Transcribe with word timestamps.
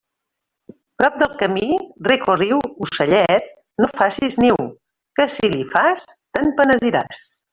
Prop 1.01 1.17
de 1.23 1.27
camí, 1.41 1.67
rec 2.07 2.23
o 2.35 2.37
riu, 2.39 2.63
ocellet, 2.87 3.51
no 3.83 3.91
hi 3.91 3.95
faces 4.01 4.39
niu, 4.45 4.59
que 5.21 5.29
si 5.37 5.51
l'hi 5.53 5.63
fas, 5.75 6.07
te'n 6.17 6.53
penediràs. 6.63 7.25